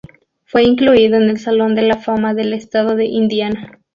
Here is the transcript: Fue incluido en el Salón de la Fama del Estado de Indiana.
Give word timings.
Fue 0.45 0.63
incluido 0.63 1.15
en 1.17 1.29
el 1.29 1.37
Salón 1.37 1.75
de 1.75 1.83
la 1.83 1.95
Fama 1.99 2.33
del 2.33 2.53
Estado 2.53 2.95
de 2.95 3.05
Indiana. 3.05 3.77